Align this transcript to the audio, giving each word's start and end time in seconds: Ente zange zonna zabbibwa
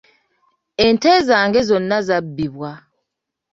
Ente 0.85 1.11
zange 1.27 1.59
zonna 1.69 1.97
zabbibwa 2.07 2.71